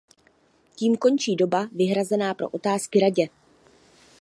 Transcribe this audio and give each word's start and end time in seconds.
Tím 0.75 0.97
končí 0.97 1.35
doba 1.35 1.65
vyhrazená 1.73 2.33
pro 2.33 2.49
otázky 2.49 2.99
Radě. 2.99 3.27